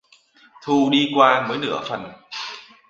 Thu 0.63 0.89
đi 0.91 1.11
qua 1.15 1.47
mới 1.47 1.57
nửa 1.57 1.81
phần 1.89 2.11